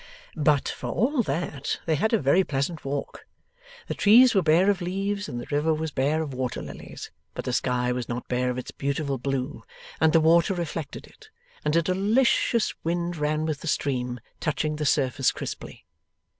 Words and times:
But, 0.35 0.67
for 0.67 0.89
all 0.89 1.21
that, 1.21 1.79
they 1.85 1.93
had 1.93 2.11
a 2.11 2.17
very 2.17 2.43
pleasant 2.43 2.83
walk. 2.83 3.27
The 3.85 3.93
trees 3.93 4.33
were 4.33 4.41
bare 4.41 4.67
of 4.71 4.81
leaves, 4.81 5.29
and 5.29 5.39
the 5.39 5.45
river 5.51 5.75
was 5.75 5.91
bare 5.91 6.23
of 6.23 6.33
water 6.33 6.59
lilies; 6.59 7.11
but 7.35 7.45
the 7.45 7.53
sky 7.53 7.91
was 7.91 8.09
not 8.09 8.27
bare 8.27 8.49
of 8.49 8.57
its 8.57 8.71
beautiful 8.71 9.19
blue, 9.19 9.63
and 9.99 10.11
the 10.11 10.19
water 10.19 10.55
reflected 10.55 11.05
it, 11.05 11.29
and 11.63 11.75
a 11.75 11.83
delicious 11.83 12.73
wind 12.83 13.15
ran 13.15 13.45
with 13.45 13.61
the 13.61 13.67
stream, 13.67 14.19
touching 14.39 14.77
the 14.77 14.87
surface 14.87 15.31
crisply. 15.31 15.85